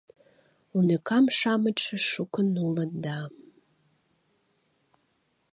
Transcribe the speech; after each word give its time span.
Уныкам-шамычше 0.75 1.97
шукын 2.09 2.47
улыт 2.65 2.91
да... 3.03 3.19